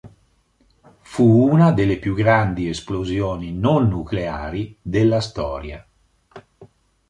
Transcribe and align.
Fu 1.01 1.23
una 1.47 1.71
delle 1.73 1.99
più 1.99 2.15
grandi 2.15 2.67
esplosioni 2.67 3.53
non 3.55 3.87
nucleari 3.87 4.75
della 4.81 5.21
storia. 5.21 5.85